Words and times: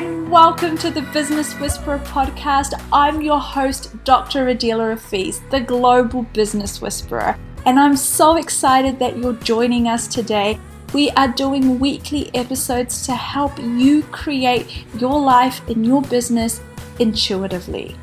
and 0.00 0.30
welcome 0.30 0.78
to 0.78 0.90
the 0.90 1.02
Business 1.12 1.52
Whisperer 1.60 1.98
podcast. 1.98 2.72
I'm 2.90 3.20
your 3.20 3.38
host, 3.38 4.02
Dr. 4.04 4.48
Adela 4.48 4.90
Hafiz, 4.90 5.42
the 5.50 5.60
Global 5.60 6.22
Business 6.22 6.80
Whisperer, 6.80 7.36
and 7.66 7.78
I'm 7.78 7.98
so 7.98 8.36
excited 8.36 8.98
that 8.98 9.18
you're 9.18 9.34
joining 9.34 9.88
us 9.88 10.08
today. 10.08 10.58
We 10.94 11.10
are 11.10 11.28
doing 11.28 11.78
weekly 11.78 12.34
episodes 12.34 13.04
to 13.06 13.14
help 13.14 13.58
you 13.58 14.02
create 14.04 14.86
your 14.98 15.20
life 15.20 15.60
and 15.68 15.84
your 15.84 16.00
business 16.00 16.62
intuitively. 16.98 17.94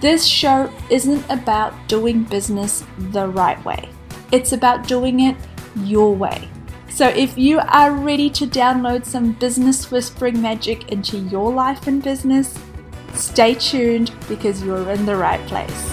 This 0.00 0.24
show 0.24 0.72
isn't 0.88 1.28
about 1.28 1.74
doing 1.88 2.24
business 2.24 2.84
the 3.10 3.28
right 3.28 3.62
way, 3.66 3.90
it's 4.32 4.52
about 4.52 4.88
doing 4.88 5.20
it 5.20 5.36
your 5.76 6.14
way. 6.14 6.48
So, 6.94 7.08
if 7.08 7.36
you 7.36 7.58
are 7.58 7.90
ready 7.90 8.30
to 8.30 8.46
download 8.46 9.04
some 9.04 9.32
business 9.32 9.90
whispering 9.90 10.40
magic 10.40 10.92
into 10.92 11.18
your 11.18 11.52
life 11.52 11.88
and 11.88 12.00
business, 12.00 12.56
stay 13.14 13.54
tuned 13.54 14.12
because 14.28 14.62
you're 14.62 14.88
in 14.92 15.04
the 15.04 15.16
right 15.16 15.44
place. 15.48 15.88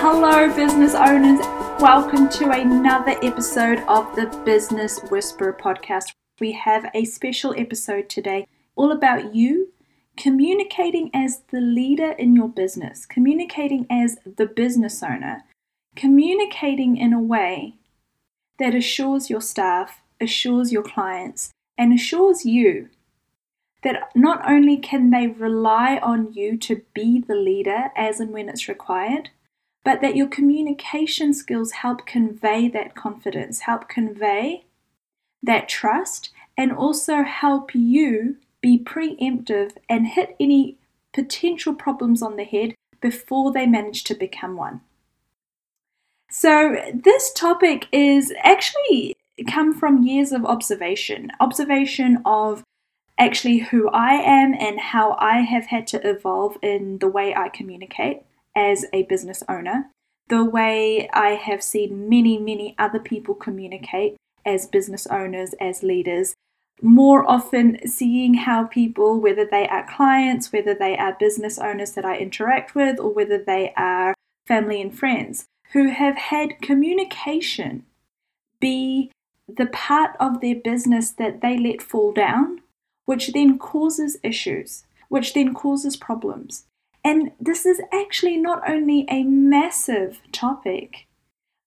Hello, 0.00 0.48
business 0.56 0.94
owners. 0.94 1.40
Welcome 1.82 2.30
to 2.30 2.50
another 2.52 3.14
episode 3.22 3.80
of 3.80 4.16
the 4.16 4.24
Business 4.42 4.98
Whisperer 5.10 5.52
podcast. 5.52 6.14
We 6.40 6.52
have 6.52 6.90
a 6.94 7.04
special 7.04 7.54
episode 7.58 8.08
today 8.08 8.46
all 8.74 8.90
about 8.90 9.34
you 9.34 9.70
communicating 10.16 11.10
as 11.12 11.42
the 11.50 11.60
leader 11.60 12.12
in 12.12 12.34
your 12.34 12.48
business, 12.48 13.04
communicating 13.04 13.86
as 13.90 14.16
the 14.24 14.46
business 14.46 15.02
owner, 15.02 15.42
communicating 15.94 16.96
in 16.96 17.12
a 17.12 17.20
way 17.20 17.74
that 18.62 18.76
assures 18.76 19.28
your 19.28 19.40
staff, 19.40 20.02
assures 20.20 20.70
your 20.70 20.84
clients, 20.84 21.50
and 21.76 21.92
assures 21.92 22.46
you 22.46 22.88
that 23.82 24.08
not 24.14 24.48
only 24.48 24.76
can 24.76 25.10
they 25.10 25.26
rely 25.26 25.98
on 26.00 26.32
you 26.32 26.56
to 26.56 26.82
be 26.94 27.18
the 27.20 27.34
leader 27.34 27.90
as 27.96 28.20
and 28.20 28.30
when 28.30 28.48
it's 28.48 28.68
required, 28.68 29.30
but 29.84 30.00
that 30.00 30.14
your 30.14 30.28
communication 30.28 31.34
skills 31.34 31.72
help 31.72 32.06
convey 32.06 32.68
that 32.68 32.94
confidence, 32.94 33.62
help 33.62 33.88
convey 33.88 34.64
that 35.42 35.68
trust, 35.68 36.30
and 36.56 36.70
also 36.70 37.24
help 37.24 37.74
you 37.74 38.36
be 38.60 38.78
preemptive 38.78 39.72
and 39.88 40.06
hit 40.06 40.36
any 40.38 40.76
potential 41.12 41.74
problems 41.74 42.22
on 42.22 42.36
the 42.36 42.44
head 42.44 42.76
before 43.00 43.52
they 43.52 43.66
manage 43.66 44.04
to 44.04 44.14
become 44.14 44.56
one. 44.56 44.82
So, 46.34 46.76
this 46.94 47.30
topic 47.34 47.88
is 47.92 48.32
actually 48.42 49.14
come 49.50 49.78
from 49.78 50.02
years 50.02 50.32
of 50.32 50.46
observation 50.46 51.30
observation 51.40 52.22
of 52.24 52.62
actually 53.18 53.58
who 53.58 53.90
I 53.90 54.14
am 54.14 54.54
and 54.58 54.80
how 54.80 55.14
I 55.18 55.40
have 55.40 55.66
had 55.66 55.86
to 55.88 56.08
evolve 56.08 56.56
in 56.62 56.98
the 56.98 57.08
way 57.08 57.34
I 57.34 57.50
communicate 57.50 58.22
as 58.56 58.86
a 58.94 59.02
business 59.02 59.42
owner, 59.46 59.90
the 60.28 60.42
way 60.42 61.06
I 61.12 61.32
have 61.32 61.62
seen 61.62 62.08
many, 62.08 62.38
many 62.38 62.74
other 62.78 62.98
people 62.98 63.34
communicate 63.34 64.16
as 64.46 64.66
business 64.66 65.06
owners, 65.08 65.54
as 65.60 65.82
leaders. 65.82 66.34
More 66.80 67.30
often, 67.30 67.86
seeing 67.86 68.32
how 68.32 68.64
people, 68.64 69.20
whether 69.20 69.44
they 69.44 69.68
are 69.68 69.86
clients, 69.86 70.50
whether 70.50 70.74
they 70.74 70.96
are 70.96 71.14
business 71.20 71.58
owners 71.58 71.92
that 71.92 72.06
I 72.06 72.16
interact 72.16 72.74
with, 72.74 72.98
or 72.98 73.12
whether 73.12 73.36
they 73.36 73.74
are 73.76 74.14
family 74.46 74.80
and 74.80 74.98
friends, 74.98 75.44
who 75.72 75.88
have 75.88 76.16
had 76.16 76.60
communication 76.60 77.84
be 78.60 79.10
the 79.48 79.66
part 79.66 80.16
of 80.20 80.40
their 80.40 80.54
business 80.54 81.10
that 81.10 81.40
they 81.40 81.58
let 81.58 81.82
fall 81.82 82.12
down, 82.12 82.60
which 83.06 83.32
then 83.32 83.58
causes 83.58 84.16
issues, 84.22 84.84
which 85.08 85.34
then 85.34 85.52
causes 85.52 85.96
problems. 85.96 86.64
And 87.04 87.32
this 87.40 87.66
is 87.66 87.80
actually 87.92 88.36
not 88.36 88.68
only 88.68 89.06
a 89.08 89.24
massive 89.24 90.20
topic, 90.30 91.06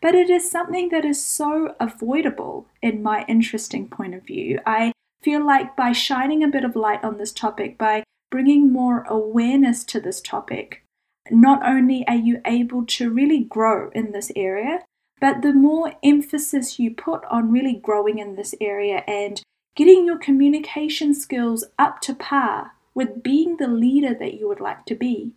but 0.01 0.15
it 0.15 0.29
is 0.29 0.49
something 0.49 0.89
that 0.89 1.03
is 1.03 1.23
so 1.23 1.75
avoidable 1.79 2.67
in 2.81 3.03
my 3.03 3.25
interesting 3.27 3.87
point 3.87 4.13
of 4.13 4.23
view. 4.23 4.59
I 4.65 4.93
feel 5.21 5.45
like 5.45 5.75
by 5.75 5.91
shining 5.91 6.43
a 6.43 6.47
bit 6.47 6.63
of 6.63 6.75
light 6.75 7.03
on 7.03 7.17
this 7.17 7.33
topic, 7.33 7.77
by 7.77 8.03
bringing 8.31 8.71
more 8.71 9.03
awareness 9.03 9.83
to 9.85 9.99
this 9.99 10.21
topic, 10.21 10.84
not 11.31 11.65
only 11.65 12.07
are 12.07 12.15
you 12.15 12.41
able 12.45 12.85
to 12.85 13.09
really 13.09 13.43
grow 13.43 13.89
in 13.91 14.11
this 14.11 14.31
area, 14.35 14.79
but 15.19 15.41
the 15.41 15.53
more 15.53 15.93
emphasis 16.03 16.79
you 16.79 16.93
put 16.93 17.23
on 17.25 17.51
really 17.51 17.73
growing 17.73 18.19
in 18.19 18.35
this 18.35 18.53
area 18.61 19.03
and 19.07 19.41
getting 19.75 20.05
your 20.05 20.17
communication 20.17 21.13
skills 21.13 21.65
up 21.79 22.01
to 22.01 22.13
par 22.13 22.71
with 22.93 23.23
being 23.23 23.57
the 23.57 23.67
leader 23.67 24.13
that 24.13 24.35
you 24.35 24.47
would 24.47 24.59
like 24.59 24.85
to 24.85 24.95
be 24.95 25.31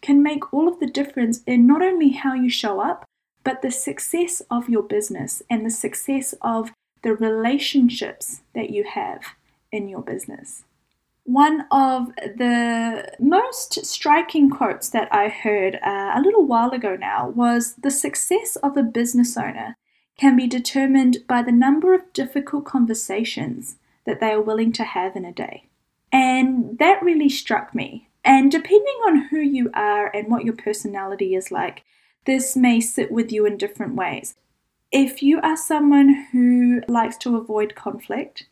can 0.00 0.22
make 0.22 0.52
all 0.52 0.68
of 0.68 0.80
the 0.80 0.86
difference 0.86 1.42
in 1.46 1.66
not 1.66 1.82
only 1.82 2.10
how 2.10 2.34
you 2.34 2.48
show 2.48 2.80
up, 2.80 3.04
but 3.42 3.62
the 3.62 3.70
success 3.70 4.42
of 4.50 4.68
your 4.68 4.82
business 4.82 5.42
and 5.50 5.64
the 5.64 5.70
success 5.70 6.34
of 6.42 6.72
the 7.02 7.14
relationships 7.14 8.42
that 8.54 8.70
you 8.70 8.84
have 8.84 9.22
in 9.70 9.88
your 9.88 10.02
business. 10.02 10.64
One 11.24 11.66
of 11.70 12.14
the 12.16 13.10
most 13.18 13.86
striking 13.86 14.50
quotes 14.50 14.90
that 14.90 15.08
I 15.10 15.28
heard 15.28 15.76
uh, 15.76 16.12
a 16.14 16.20
little 16.20 16.46
while 16.46 16.70
ago 16.70 16.96
now 16.96 17.30
was 17.30 17.74
The 17.76 17.90
success 17.90 18.56
of 18.56 18.76
a 18.76 18.82
business 18.82 19.36
owner 19.36 19.76
can 20.18 20.36
be 20.36 20.46
determined 20.46 21.18
by 21.26 21.42
the 21.42 21.50
number 21.50 21.94
of 21.94 22.12
difficult 22.12 22.66
conversations 22.66 23.76
that 24.04 24.20
they 24.20 24.32
are 24.32 24.40
willing 24.40 24.70
to 24.72 24.84
have 24.84 25.16
in 25.16 25.24
a 25.24 25.32
day. 25.32 25.68
And 26.12 26.78
that 26.78 27.02
really 27.02 27.30
struck 27.30 27.74
me. 27.74 28.08
And 28.22 28.50
depending 28.50 29.00
on 29.06 29.28
who 29.30 29.38
you 29.38 29.70
are 29.74 30.14
and 30.14 30.28
what 30.28 30.44
your 30.44 30.54
personality 30.54 31.34
is 31.34 31.50
like, 31.50 31.84
this 32.26 32.54
may 32.54 32.80
sit 32.80 33.10
with 33.10 33.32
you 33.32 33.46
in 33.46 33.56
different 33.56 33.94
ways. 33.94 34.34
If 34.92 35.22
you 35.22 35.40
are 35.40 35.56
someone 35.56 36.26
who 36.32 36.82
likes 36.86 37.16
to 37.18 37.36
avoid 37.36 37.74
conflict, 37.74 38.46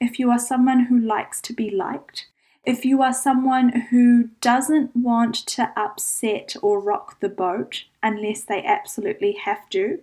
if 0.00 0.18
you 0.18 0.30
are 0.30 0.38
someone 0.38 0.86
who 0.86 0.98
likes 0.98 1.40
to 1.42 1.52
be 1.52 1.70
liked, 1.70 2.26
if 2.64 2.84
you 2.84 3.00
are 3.00 3.12
someone 3.12 3.68
who 3.90 4.30
doesn't 4.40 4.94
want 4.96 5.34
to 5.34 5.72
upset 5.76 6.56
or 6.62 6.80
rock 6.80 7.20
the 7.20 7.28
boat 7.28 7.84
unless 8.02 8.42
they 8.42 8.64
absolutely 8.64 9.36
have 9.44 9.68
to, 9.70 10.00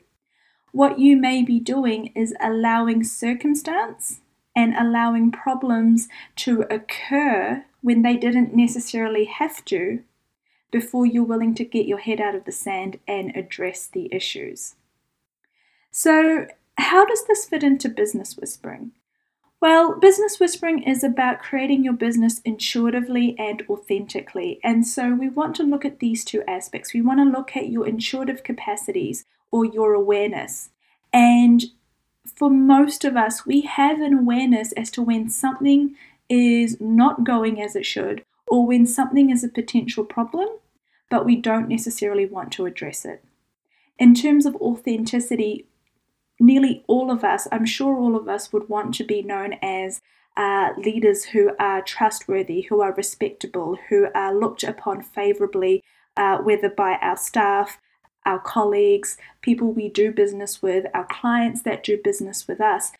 what 0.72 0.98
you 0.98 1.18
may 1.18 1.44
be 1.44 1.60
doing 1.60 2.12
is 2.16 2.34
allowing 2.42 3.04
circumstance 3.04 4.22
and 4.56 4.74
allowing 4.76 5.32
problems 5.32 6.08
to 6.38 6.62
occur 6.70 7.66
when 7.82 8.02
they 8.02 8.16
didn't 8.16 8.56
necessarily 8.56 9.26
have 9.26 9.64
to 9.66 10.02
before 10.72 11.06
you're 11.06 11.24
willing 11.24 11.54
to 11.54 11.66
get 11.66 11.86
your 11.86 12.00
head 12.00 12.20
out 12.20 12.34
of 12.34 12.46
the 12.46 12.52
sand 12.52 12.98
and 13.08 13.36
address 13.36 13.88
the 13.88 14.12
issues. 14.12 14.76
So, 15.92 16.48
how 16.78 17.06
does 17.06 17.26
this 17.28 17.46
fit 17.46 17.62
into 17.62 17.88
business 17.88 18.36
whispering? 18.36 18.94
Well, 19.64 19.98
business 19.98 20.42
whispering 20.42 20.84
is 20.84 21.06
about 21.06 21.42
creating 21.42 21.86
your 21.86 21.94
business 21.94 22.42
intuitively 22.44 23.34
and 23.40 23.64
authentically. 23.70 24.60
And 24.62 24.86
so 24.86 25.14
we 25.14 25.30
want 25.30 25.56
to 25.56 25.64
look 25.64 25.86
at 25.86 26.00
these 26.00 26.26
two 26.26 26.44
aspects. 26.50 26.94
We 26.94 27.02
want 27.02 27.22
to 27.22 27.24
look 27.24 27.56
at 27.56 27.70
your 27.70 27.88
intuitive 27.88 28.44
capacities 28.44 29.24
or 29.52 29.64
your 29.64 29.94
awareness. 29.94 30.72
And 31.14 31.64
for 32.36 32.50
most 32.50 33.06
of 33.06 33.16
us, 33.16 33.46
we 33.46 33.62
have 33.62 34.02
an 34.02 34.14
awareness 34.14 34.74
as 34.74 34.92
to 34.92 35.02
when 35.02 35.30
something 35.30 35.96
is 36.28 36.76
not 36.82 37.24
going 37.24 37.62
as 37.62 37.78
it 37.78 37.86
should 37.86 38.26
or 38.48 38.68
when 38.68 38.86
something 38.86 39.30
is 39.30 39.46
a 39.46 39.48
potential 39.48 40.04
problem, 40.04 40.50
but 41.10 41.24
we 41.24 41.38
don't 41.38 41.70
necessarily 41.70 42.26
want 42.26 42.52
to 42.52 42.66
address 42.66 43.06
it. 43.06 43.24
In 43.98 44.14
terms 44.14 44.46
of 44.46 44.58
authenticity, 44.58 45.68
nearly 46.44 46.84
all 46.88 47.10
of 47.10 47.24
us, 47.24 47.48
I'm 47.52 47.66
sure 47.66 47.98
all 47.98 48.16
of 48.16 48.28
us, 48.28 48.52
would 48.52 48.68
want 48.68 48.94
to 48.96 49.04
be 49.04 49.22
known 49.22 49.54
as 49.62 50.02
uh, 50.36 50.70
leaders 50.78 51.26
who 51.26 51.52
are 51.58 51.82
trustworthy, 51.82 52.62
who 52.64 52.82
are 52.82 52.94
respectable, 52.94 53.78
who 53.90 54.08
are 54.14 54.36
looked 54.36 54.64
upon 54.64 55.02
favorably, 55.02 55.84
uh, 56.18 56.38
whether 56.40 56.70
by 56.70 56.98
our 57.02 57.18
staff, 57.18 57.80
our 58.26 58.40
colleagues, 58.40 59.18
people 59.42 59.72
we 59.72 59.88
do 59.88 60.12
business 60.12 60.62
with, 60.62 60.86
our 60.94 61.08
clients 61.10 61.62
that 61.64 61.84
do 61.84 61.98
business 62.04 62.48
with 62.48 62.60
us. 62.60 62.92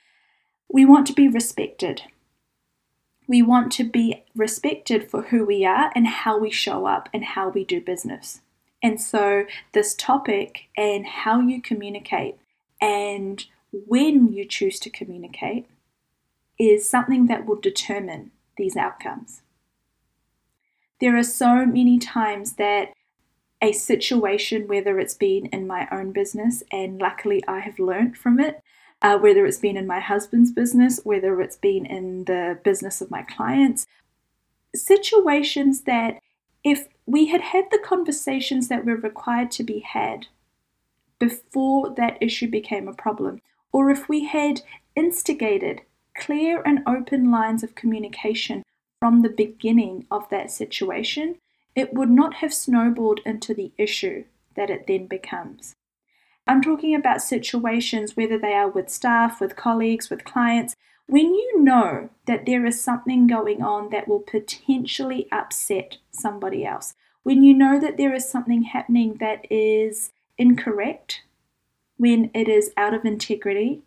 We 0.72 0.86
want 0.86 1.06
to 1.08 1.14
be 1.14 1.28
respected. 1.28 2.04
We 3.28 3.42
want 3.42 3.72
to 3.74 3.84
be 3.84 4.24
respected 4.36 5.10
for 5.10 5.24
who 5.24 5.46
we 5.46 5.66
are 5.66 5.92
and 5.96 6.08
how 6.08 6.38
we 6.38 6.52
show 6.52 6.86
up 6.86 7.10
and 7.14 7.24
how 7.24 7.50
we 7.50 7.64
do 7.64 7.82
business. 7.82 8.42
And 8.82 9.00
so, 9.00 9.46
this 9.72 9.96
topic 9.96 10.64
and 10.76 11.06
how 11.06 11.40
you 11.40 11.62
communicate 11.62 12.36
and 12.84 13.46
when 13.72 14.34
you 14.34 14.46
choose 14.46 14.78
to 14.78 14.90
communicate 14.90 15.68
is 16.60 16.88
something 16.88 17.28
that 17.28 17.46
will 17.46 17.60
determine 17.60 18.32
these 18.58 18.76
outcomes. 18.76 19.42
There 21.00 21.18
are 21.18 21.24
so 21.24 21.66
many 21.66 21.98
times 21.98 22.54
that 22.54 22.90
a 23.62 23.72
situation, 23.72 24.68
whether 24.68 25.00
it's 25.00 25.14
been 25.14 25.46
in 25.48 25.66
my 25.66 25.88
own 25.94 26.12
business, 26.12 26.62
and 26.74 27.00
luckily 27.00 27.42
I 27.48 27.62
have 27.62 27.80
learned 27.80 28.18
from 28.18 28.38
it, 28.38 28.62
uh, 29.02 29.18
whether 29.18 29.46
it's 29.46 29.60
been 29.60 29.78
in 29.78 29.88
my 29.88 30.02
husband's 30.02 30.52
business, 30.52 31.00
whether 31.06 31.40
it's 31.40 31.56
been 31.56 31.86
in 31.86 32.26
the 32.26 32.60
business 32.66 33.00
of 33.00 33.10
my 33.10 33.22
clients. 33.22 33.88
Situations 34.76 35.84
that, 35.84 36.20
if 36.66 36.90
we 37.06 37.28
had 37.28 37.42
had 37.42 37.66
the 37.72 37.80
conversations 37.80 38.68
that 38.68 38.86
were 38.86 38.98
required 38.98 39.52
to 39.52 39.64
be 39.64 39.80
had 39.80 40.28
before 41.20 41.94
that 41.96 42.18
issue 42.22 42.50
became 42.50 42.88
a 42.88 42.94
problem, 42.94 43.42
or 43.72 43.90
if 43.90 44.08
we 44.08 44.26
had 44.26 44.62
instigated 44.96 45.82
clear 46.18 46.62
and 46.66 46.84
open 46.88 47.32
lines 47.32 47.64
of 47.64 47.76
communication 47.76 48.64
from 49.00 49.22
the 49.22 49.30
beginning 49.30 50.06
of 50.12 50.30
that 50.30 50.52
situation, 50.52 51.36
it 51.76 51.94
would 51.94 52.10
not 52.10 52.36
have 52.36 52.54
snowballed 52.54 53.20
into 53.26 53.54
the 53.54 53.72
issue 53.78 54.24
that 54.56 54.70
it 54.70 54.86
then 54.88 55.08
becomes. 55.08 55.76
I'm 56.46 56.62
talking 56.62 56.94
about 56.94 57.22
situations, 57.22 58.16
whether 58.16 58.38
they 58.38 58.54
are 58.54 58.70
with 58.70 58.90
staff, 58.90 59.42
with 59.42 59.56
colleagues, 59.56 60.10
with 60.10 60.26
clients, 60.26 60.76
when 61.08 61.34
you 61.34 61.62
know 61.62 62.10
that 62.28 62.46
there 62.46 62.66
is 62.66 62.82
something 62.82 63.28
going 63.28 63.62
on 63.62 63.90
that 63.90 64.08
will 64.08 64.20
potentially 64.20 65.28
upset 65.32 65.98
somebody 66.12 66.66
else, 66.66 66.94
when 67.24 67.44
you 67.44 67.54
know 67.54 67.80
that 67.80 67.98
there 67.98 68.14
is 68.14 68.30
something 68.30 68.64
happening 68.64 69.16
that 69.20 69.46
is 69.50 70.12
incorrect, 70.38 71.22
when 71.98 72.32
it 72.34 72.48
is 72.48 72.72
out 72.76 72.94
of 72.94 73.06
integrity, 73.06 73.82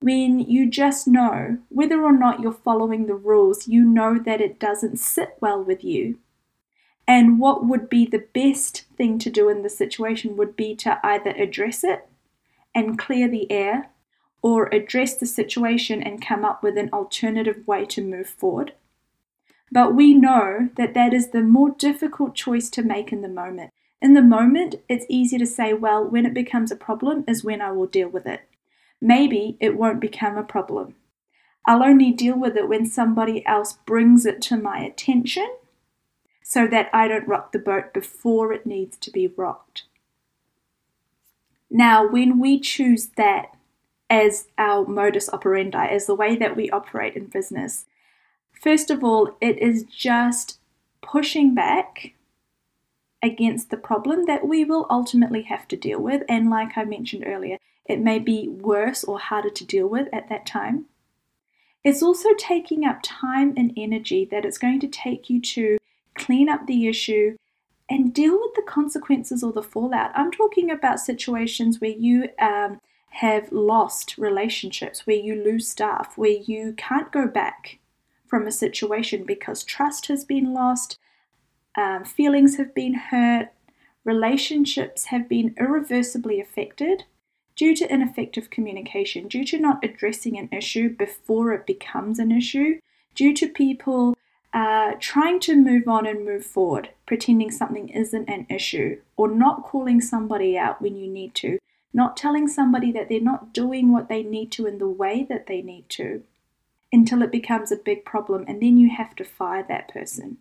when 0.00 0.38
you 0.38 0.68
just 0.68 1.06
know 1.06 1.58
whether 1.68 2.02
or 2.02 2.12
not 2.12 2.40
you're 2.40 2.52
following 2.52 3.06
the 3.06 3.14
rules, 3.14 3.68
you 3.68 3.84
know 3.84 4.18
that 4.18 4.40
it 4.40 4.60
doesn't 4.60 4.98
sit 4.98 5.36
well 5.40 5.62
with 5.62 5.82
you. 5.82 6.18
And 7.06 7.38
what 7.38 7.66
would 7.66 7.88
be 7.88 8.06
the 8.06 8.26
best 8.34 8.84
thing 8.96 9.18
to 9.20 9.30
do 9.30 9.48
in 9.48 9.62
the 9.62 9.70
situation 9.70 10.36
would 10.36 10.56
be 10.56 10.74
to 10.76 10.98
either 11.02 11.30
address 11.30 11.84
it 11.84 12.06
and 12.74 12.98
clear 12.98 13.28
the 13.28 13.50
air, 13.50 13.90
or 14.42 14.66
address 14.74 15.16
the 15.16 15.26
situation 15.26 16.02
and 16.02 16.26
come 16.26 16.44
up 16.44 16.62
with 16.62 16.76
an 16.76 16.90
alternative 16.92 17.66
way 17.66 17.86
to 17.86 18.04
move 18.04 18.28
forward. 18.28 18.74
But 19.72 19.94
we 19.94 20.12
know 20.12 20.68
that 20.76 20.92
that 20.92 21.14
is 21.14 21.30
the 21.30 21.40
more 21.40 21.70
difficult 21.70 22.34
choice 22.34 22.68
to 22.70 22.82
make 22.82 23.10
in 23.10 23.22
the 23.22 23.28
moment. 23.28 23.72
In 24.04 24.12
the 24.12 24.20
moment, 24.20 24.74
it's 24.86 25.06
easy 25.08 25.38
to 25.38 25.46
say, 25.46 25.72
well, 25.72 26.04
when 26.04 26.26
it 26.26 26.34
becomes 26.34 26.70
a 26.70 26.76
problem 26.76 27.24
is 27.26 27.42
when 27.42 27.62
I 27.62 27.72
will 27.72 27.86
deal 27.86 28.10
with 28.10 28.26
it. 28.26 28.42
Maybe 29.00 29.56
it 29.60 29.78
won't 29.78 29.98
become 29.98 30.36
a 30.36 30.44
problem. 30.44 30.96
I'll 31.64 31.82
only 31.82 32.12
deal 32.12 32.38
with 32.38 32.54
it 32.54 32.68
when 32.68 32.84
somebody 32.84 33.46
else 33.46 33.78
brings 33.86 34.26
it 34.26 34.42
to 34.42 34.58
my 34.58 34.80
attention 34.80 35.56
so 36.42 36.66
that 36.66 36.90
I 36.92 37.08
don't 37.08 37.26
rock 37.26 37.52
the 37.52 37.58
boat 37.58 37.94
before 37.94 38.52
it 38.52 38.66
needs 38.66 38.98
to 38.98 39.10
be 39.10 39.26
rocked. 39.26 39.84
Now, 41.70 42.06
when 42.06 42.38
we 42.38 42.60
choose 42.60 43.06
that 43.16 43.56
as 44.10 44.48
our 44.58 44.86
modus 44.86 45.30
operandi, 45.30 45.86
as 45.86 46.04
the 46.04 46.14
way 46.14 46.36
that 46.36 46.56
we 46.56 46.68
operate 46.68 47.16
in 47.16 47.28
business, 47.28 47.86
first 48.52 48.90
of 48.90 49.02
all, 49.02 49.34
it 49.40 49.58
is 49.60 49.84
just 49.84 50.58
pushing 51.00 51.54
back 51.54 52.12
against 53.24 53.70
the 53.70 53.76
problem 53.78 54.26
that 54.26 54.46
we 54.46 54.64
will 54.64 54.86
ultimately 54.90 55.42
have 55.42 55.66
to 55.66 55.76
deal 55.76 55.98
with. 55.98 56.22
And 56.28 56.50
like 56.50 56.76
I 56.76 56.84
mentioned 56.84 57.24
earlier, 57.26 57.56
it 57.86 57.98
may 57.98 58.18
be 58.18 58.48
worse 58.48 59.02
or 59.02 59.18
harder 59.18 59.48
to 59.48 59.64
deal 59.64 59.88
with 59.88 60.08
at 60.12 60.28
that 60.28 60.44
time. 60.44 60.84
It's 61.82 62.02
also 62.02 62.28
taking 62.38 62.84
up 62.84 63.00
time 63.02 63.54
and 63.56 63.72
energy 63.76 64.28
that 64.30 64.44
it's 64.44 64.58
going 64.58 64.78
to 64.80 64.88
take 64.88 65.30
you 65.30 65.40
to 65.40 65.78
clean 66.14 66.50
up 66.50 66.66
the 66.66 66.86
issue 66.86 67.36
and 67.88 68.14
deal 68.14 68.38
with 68.38 68.54
the 68.54 68.62
consequences 68.62 69.42
or 69.42 69.52
the 69.52 69.62
fallout. 69.62 70.10
I'm 70.14 70.30
talking 70.30 70.70
about 70.70 71.00
situations 71.00 71.80
where 71.80 71.90
you 71.90 72.28
um, 72.38 72.78
have 73.10 73.52
lost 73.52 74.18
relationships, 74.18 75.06
where 75.06 75.16
you 75.16 75.34
lose 75.34 75.68
staff, 75.68 76.16
where 76.16 76.30
you 76.30 76.74
can't 76.76 77.12
go 77.12 77.26
back 77.26 77.78
from 78.26 78.46
a 78.46 78.52
situation 78.52 79.24
because 79.24 79.62
trust 79.62 80.08
has 80.08 80.24
been 80.24 80.52
lost, 80.52 80.98
um, 81.76 82.04
feelings 82.04 82.56
have 82.56 82.74
been 82.74 82.94
hurt, 82.94 83.48
relationships 84.04 85.06
have 85.06 85.28
been 85.28 85.54
irreversibly 85.58 86.40
affected 86.40 87.04
due 87.56 87.74
to 87.74 87.92
ineffective 87.92 88.50
communication, 88.50 89.28
due 89.28 89.44
to 89.44 89.58
not 89.58 89.84
addressing 89.84 90.38
an 90.38 90.48
issue 90.52 90.88
before 90.88 91.52
it 91.52 91.66
becomes 91.66 92.18
an 92.18 92.32
issue, 92.32 92.80
due 93.14 93.32
to 93.32 93.48
people 93.48 94.16
uh, 94.52 94.92
trying 95.00 95.40
to 95.40 95.56
move 95.56 95.88
on 95.88 96.06
and 96.06 96.24
move 96.24 96.44
forward, 96.44 96.90
pretending 97.06 97.50
something 97.50 97.88
isn't 97.88 98.28
an 98.28 98.46
issue, 98.48 99.00
or 99.16 99.28
not 99.28 99.64
calling 99.64 100.00
somebody 100.00 100.56
out 100.56 100.80
when 100.80 100.96
you 100.96 101.08
need 101.10 101.34
to, 101.34 101.58
not 101.92 102.16
telling 102.16 102.48
somebody 102.48 102.92
that 102.92 103.08
they're 103.08 103.20
not 103.20 103.52
doing 103.52 103.92
what 103.92 104.08
they 104.08 104.22
need 104.22 104.50
to 104.50 104.66
in 104.66 104.78
the 104.78 104.88
way 104.88 105.24
that 105.28 105.46
they 105.46 105.62
need 105.62 105.88
to, 105.88 106.22
until 106.92 107.22
it 107.22 107.32
becomes 107.32 107.72
a 107.72 107.76
big 107.76 108.04
problem, 108.04 108.44
and 108.46 108.62
then 108.62 108.76
you 108.76 108.90
have 108.90 109.14
to 109.16 109.24
fire 109.24 109.64
that 109.68 109.88
person 109.88 110.38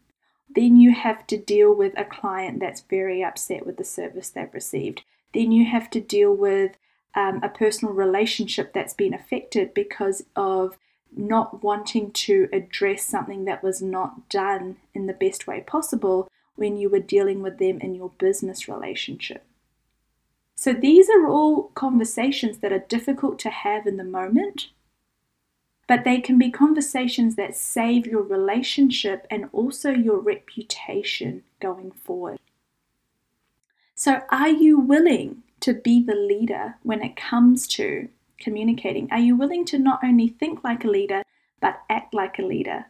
then 0.56 0.78
you 0.78 0.94
have 0.94 1.26
to 1.28 1.38
deal 1.38 1.74
with 1.74 1.98
a 1.98 2.06
client 2.06 2.60
that's 2.60 2.82
very 2.82 3.24
upset 3.24 3.66
with 3.66 3.78
the 3.78 3.84
service 3.84 4.30
they've 4.30 4.54
received. 4.54 5.04
Then 5.34 5.52
you 5.52 5.66
have 5.66 5.90
to 5.92 6.00
deal 6.00 6.34
with 6.34 6.78
um, 7.16 7.42
a 7.44 7.50
personal 7.50 7.94
relationship 7.94 8.74
that's 8.74 8.94
been 8.94 9.14
affected 9.14 9.74
because 9.74 10.24
of 10.36 10.78
not 11.16 11.64
wanting 11.64 12.12
to 12.12 12.50
address 12.52 13.06
something 13.06 13.46
that 13.46 13.64
was 13.64 13.82
not 13.82 14.30
done 14.30 14.78
in 14.94 15.08
the 15.08 15.14
best 15.14 15.48
way 15.48 15.62
possible 15.62 16.28
when 16.56 16.78
you 16.78 16.90
were 16.90 17.00
dealing 17.00 17.42
with 17.42 17.58
them 17.58 17.80
in 17.80 17.96
your 17.96 18.12
business 18.18 18.68
relationship. 18.68 19.44
So, 20.56 20.74
these 20.74 21.10
are 21.10 21.28
all 21.28 21.72
conversations 21.76 22.60
that 22.60 22.72
are 22.72 22.80
difficult 22.80 23.40
to 23.40 23.50
have 23.50 23.88
in 23.88 23.98
the 23.98 24.04
moment 24.04 24.70
but 25.88 26.04
they 26.04 26.20
can 26.22 26.38
be 26.38 26.50
conversations 26.50 27.36
that 27.36 27.56
save 27.56 28.06
your 28.08 28.24
relationship 28.24 29.28
and 29.30 29.50
also 29.52 29.92
your 29.92 30.20
reputation 30.20 31.44
going 31.60 31.92
forward. 31.92 32.40
So, 33.96 34.22
are 34.30 34.50
you 34.50 34.80
willing 34.80 35.44
to 35.62 35.74
be 35.74 36.04
the 36.04 36.16
leader 36.16 36.76
when 36.84 37.02
it 37.02 37.16
comes 37.16 37.68
to 37.68 38.10
communicating? 38.40 39.08
Are 39.12 39.20
you 39.20 39.36
willing 39.36 39.66
to 39.66 39.80
not 39.80 40.04
only 40.04 40.28
think 40.28 40.64
like 40.64 40.84
a 40.84 40.90
leader, 40.90 41.24
but 41.62 41.82
act 41.90 42.14
like 42.14 42.40
a 42.40 42.44
leader? 42.44 42.88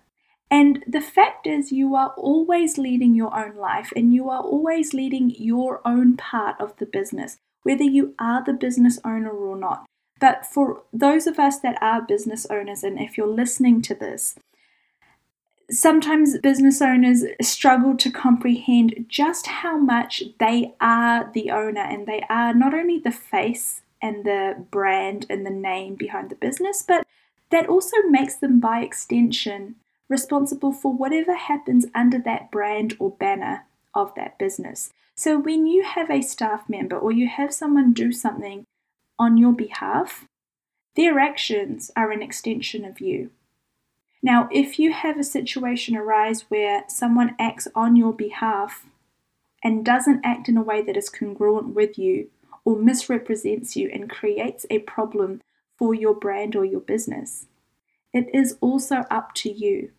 And 0.49 0.83
the 0.87 1.01
fact 1.01 1.47
is, 1.47 1.71
you 1.71 1.95
are 1.95 2.13
always 2.15 2.77
leading 2.77 3.15
your 3.15 3.35
own 3.35 3.55
life 3.55 3.91
and 3.95 4.13
you 4.13 4.29
are 4.29 4.41
always 4.41 4.93
leading 4.93 5.31
your 5.31 5.81
own 5.85 6.15
part 6.15 6.59
of 6.61 6.75
the 6.77 6.85
business, 6.85 7.37
whether 7.63 7.83
you 7.83 8.13
are 8.19 8.43
the 8.43 8.53
business 8.53 8.99
owner 9.03 9.31
or 9.31 9.57
not. 9.57 9.85
But 10.23 10.45
for 10.45 10.83
those 10.93 11.27
of 11.27 11.37
us 11.37 11.59
that 11.59 11.77
are 11.81 12.01
business 12.01 12.47
owners, 12.49 12.81
and 12.81 12.97
if 12.97 13.17
you're 13.17 13.27
listening 13.27 13.81
to 13.81 13.93
this, 13.93 14.35
sometimes 15.69 16.37
business 16.37 16.81
owners 16.81 17.25
struggle 17.41 17.97
to 17.97 18.09
comprehend 18.09 19.03
just 19.09 19.47
how 19.47 19.77
much 19.77 20.23
they 20.39 20.75
are 20.79 21.29
the 21.33 21.51
owner 21.51 21.81
and 21.81 22.07
they 22.07 22.21
are 22.29 22.53
not 22.53 22.73
only 22.73 22.99
the 22.99 23.11
face 23.11 23.81
and 24.01 24.23
the 24.23 24.65
brand 24.71 25.25
and 25.29 25.45
the 25.45 25.49
name 25.49 25.95
behind 25.95 26.29
the 26.29 26.35
business, 26.35 26.85
but 26.87 27.05
that 27.49 27.67
also 27.67 27.97
makes 28.03 28.37
them, 28.37 28.61
by 28.61 28.79
extension, 28.79 29.75
responsible 30.07 30.71
for 30.71 30.93
whatever 30.93 31.35
happens 31.35 31.85
under 31.93 32.17
that 32.19 32.49
brand 32.49 32.95
or 32.97 33.11
banner 33.11 33.65
of 33.93 34.15
that 34.15 34.39
business. 34.39 34.93
So 35.17 35.37
when 35.37 35.67
you 35.67 35.83
have 35.83 36.09
a 36.09 36.21
staff 36.21 36.69
member 36.69 36.97
or 36.97 37.11
you 37.11 37.27
have 37.27 37.53
someone 37.53 37.91
do 37.91 38.13
something 38.13 38.65
on 39.17 39.37
your 39.37 39.53
behalf, 39.53 40.25
their 40.95 41.19
actions 41.19 41.91
are 41.95 42.11
an 42.11 42.21
extension 42.21 42.85
of 42.85 42.99
you. 42.99 43.31
Now, 44.21 44.47
if 44.51 44.79
you 44.79 44.93
have 44.93 45.17
a 45.17 45.23
situation 45.23 45.97
arise 45.97 46.45
where 46.49 46.83
someone 46.87 47.35
acts 47.39 47.67
on 47.75 47.95
your 47.95 48.13
behalf 48.13 48.85
and 49.63 49.83
doesn't 49.85 50.21
act 50.23 50.47
in 50.47 50.55
a 50.55 50.63
way 50.63 50.81
that 50.81 50.97
is 50.97 51.09
congruent 51.09 51.75
with 51.75 51.97
you 51.97 52.29
or 52.63 52.77
misrepresents 52.77 53.75
you 53.75 53.89
and 53.93 54.09
creates 54.09 54.65
a 54.69 54.79
problem 54.79 55.41
for 55.77 55.93
your 55.93 56.13
brand 56.13 56.55
or 56.55 56.63
your 56.63 56.79
business, 56.79 57.47
it 58.13 58.33
is 58.33 58.57
also 58.61 59.05
up 59.09 59.33
to 59.33 59.51
you 59.51 59.91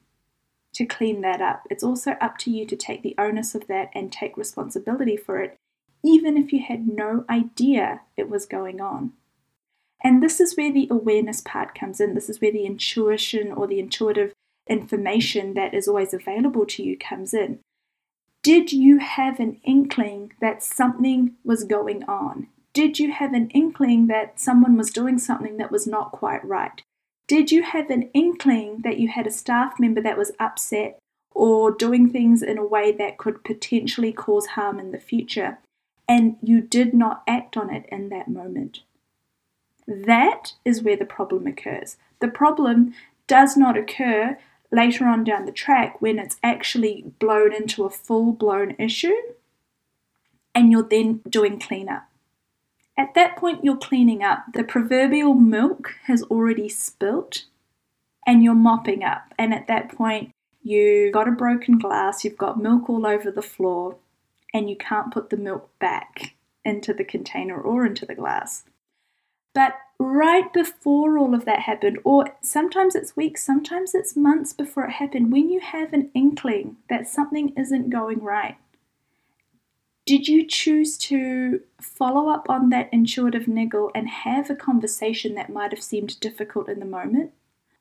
to 0.73 0.87
clean 0.87 1.21
that 1.21 1.41
up. 1.41 1.67
It's 1.71 1.85
also 1.85 2.13
up 2.13 2.39
to 2.39 2.51
you 2.51 2.65
to 2.67 2.77
take 2.77 3.03
the 3.03 3.15
onus 3.19 3.55
of 3.55 3.67
that 3.67 3.91
and 3.95 4.11
take 4.11 4.37
responsibility 4.37 5.17
for 5.17 5.39
it 5.41 5.59
even 6.05 6.37
if 6.37 6.53
you 6.53 6.63
had 6.63 6.87
no 6.87 7.25
idea 7.29 8.03
it 8.17 8.29
was 8.29 8.47
going 8.47 8.81
on. 8.81 9.13
And 10.05 10.23
this 10.23 10.39
is 10.39 10.55
where 10.55 10.73
the 10.73 10.87
awareness 10.91 11.41
part 11.41 11.75
comes 11.75 11.99
in. 11.99 12.15
This 12.15 12.29
is 12.29 12.41
where 12.41 12.53
the 12.53 12.67
intuition 12.67 13.51
or 13.51 13.67
the 13.67 13.81
intuitive 13.81 14.35
information 14.69 15.55
that 15.55 15.73
is 15.73 15.89
always 15.89 16.13
available 16.13 16.67
to 16.67 16.83
you 16.83 16.99
comes 16.99 17.33
in. 17.33 17.61
Did 18.43 18.73
you 18.73 18.99
have 18.99 19.41
an 19.41 19.61
inkling 19.65 20.33
that 20.43 20.63
something 20.63 21.33
was 21.43 21.65
going 21.65 22.05
on? 22.05 22.49
Did 22.75 22.99
you 22.99 23.11
have 23.13 23.33
an 23.33 23.49
inkling 23.51 24.07
that 24.09 24.39
someone 24.39 24.77
was 24.77 24.91
doing 24.91 25.19
something 25.19 25.57
that 25.57 25.73
was 25.73 25.87
not 25.87 26.13
quite 26.13 26.45
right? 26.45 26.83
Did 27.27 27.51
you 27.51 27.63
have 27.63 27.89
an 27.89 28.11
inkling 28.13 28.83
that 28.85 28.99
you 28.99 29.09
had 29.09 29.27
a 29.27 29.31
staff 29.31 29.81
member 29.81 30.03
that 30.03 30.19
was 30.19 30.33
upset 30.39 30.99
or 31.31 31.71
doing 31.71 32.11
things 32.11 32.43
in 32.43 32.59
a 32.59 32.67
way 32.67 32.93
that 32.93 33.17
could 33.17 33.43
potentially 33.45 34.13
cause 34.13 34.49
harm 34.49 34.79
in 34.79 34.93
the 34.93 35.01
future? 35.01 35.59
And 36.09 36.37
you 36.43 36.61
did 36.61 36.95
not 36.95 37.23
act 37.27 37.57
on 37.57 37.73
it 37.73 37.87
in 37.91 38.09
that 38.11 38.29
moment. 38.29 38.81
that 39.87 40.55
is 40.65 40.83
where 40.83 40.97
the 40.97 41.05
problem 41.05 41.47
occurs. 41.47 41.99
The 42.21 42.29
problem 42.29 42.95
does 43.27 43.55
not 43.55 43.77
occur 43.77 44.39
later 44.73 45.07
on 45.07 45.25
down 45.25 45.45
the 45.45 45.53
track 45.53 46.01
when 46.01 46.19
it's 46.19 46.39
actually 46.43 47.05
blown 47.19 47.53
into 47.53 47.85
a 47.85 47.91
full 47.91 48.33
blown 48.33 48.75
issue 48.79 49.15
and 50.55 50.71
you're 50.71 50.89
then 50.89 51.21
doing 51.29 51.59
cleanup. 51.59 52.09
At 52.97 53.15
that 53.15 53.37
point, 53.37 53.65
you're 53.65 53.77
cleaning 53.77 54.23
up. 54.23 54.45
The 54.55 54.63
proverbial 54.63 55.35
milk 55.35 55.97
has 56.05 56.23
already 56.25 56.69
spilt 56.69 57.45
and 58.27 58.45
you're 58.45 58.55
mopping 58.55 59.03
up. 59.03 59.35
And 59.37 59.53
at 59.53 59.67
that 59.67 59.91
point, 59.91 60.31
you've 60.63 61.13
got 61.13 61.29
a 61.29 61.33
broken 61.33 61.79
glass, 61.79 62.25
you've 62.25 62.39
got 62.39 62.61
milk 62.61 62.89
all 62.89 63.07
over 63.07 63.31
the 63.31 63.43
floor, 63.43 63.97
and 64.55 64.71
you 64.71 64.77
can't 64.77 65.13
put 65.13 65.29
the 65.29 65.37
milk 65.37 65.69
back 65.81 66.37
into 66.65 66.95
the 66.95 67.05
container 67.05 67.61
or 67.61 67.85
into 67.85 68.07
the 68.07 68.15
glass. 68.15 68.65
But 69.53 69.75
right 69.99 70.51
before 70.53 71.19
all 71.19 71.35
of 71.35 71.45
that 71.45 71.61
happened, 71.61 71.99
or 72.05 72.37
sometimes 72.41 72.95
it's 72.95 73.17
weeks, 73.17 73.45
sometimes 73.45 73.95
it's 73.95 74.17
months 74.17 74.53
before 74.53 74.85
it 74.85 74.93
happened, 74.93 75.33
when 75.33 75.51
you 75.51 75.61
have 75.61 75.93
an 75.93 76.11
inkling 76.15 76.77
that 76.89 77.09
something 77.09 77.53
isn't 77.57 77.91
going 77.91 78.21
right, 78.21 78.57
did 80.07 80.29
you 80.29 80.47
choose 80.47 80.99
to 80.99 81.61
follow 81.81 82.29
up 82.29 82.49
on 82.49 82.71
that 82.71 82.91
intuitive 82.93 83.49
niggle 83.49 83.91
and 83.95 84.09
have 84.09 84.51
a 84.51 84.55
conversation 84.55 85.35
that 85.35 85.53
might 85.53 85.73
have 85.73 85.83
seemed 85.83 86.21
difficult 86.21 86.69
in 86.69 86.79
the 86.79 86.85
moment? 86.85 87.33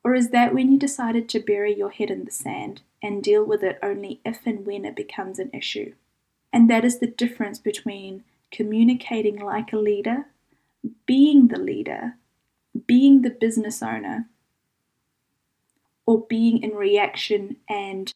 Or 0.02 0.14
is 0.14 0.30
that 0.30 0.54
when 0.54 0.72
you 0.72 0.78
decided 0.78 1.28
to 1.30 1.40
bury 1.40 1.76
your 1.76 1.90
head 1.90 2.10
in 2.10 2.24
the 2.24 2.30
sand 2.30 2.82
and 3.02 3.22
deal 3.22 3.44
with 3.44 3.62
it 3.62 3.78
only 3.82 4.20
if 4.24 4.46
and 4.46 4.66
when 4.66 4.84
it 4.84 4.96
becomes 4.96 5.38
an 5.38 5.50
issue? 5.52 5.94
And 6.54 6.70
that 6.70 6.84
is 6.84 7.00
the 7.00 7.08
difference 7.08 7.58
between 7.58 8.22
communicating 8.52 9.40
like 9.40 9.72
a 9.72 9.76
leader, 9.76 10.26
being 11.04 11.48
the 11.48 11.58
leader, 11.58 12.14
being 12.86 13.22
the 13.22 13.30
business 13.30 13.82
owner, 13.82 14.28
or 16.06 16.24
being 16.28 16.62
in 16.62 16.70
reaction 16.70 17.56
and 17.68 18.14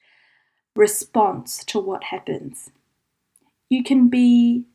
response 0.77 1.65
to 1.65 1.81
what 1.81 2.05
happens. 2.05 2.71
You 3.69 3.83
can 3.83 4.09
be 4.09 4.67